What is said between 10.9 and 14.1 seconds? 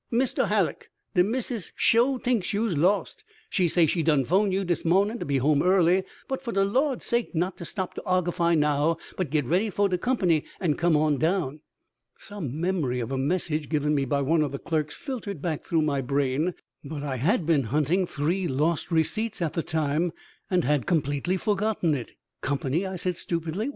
on down." Some memory of a message given me